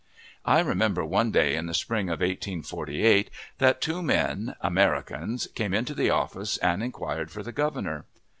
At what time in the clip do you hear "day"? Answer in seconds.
1.29-1.55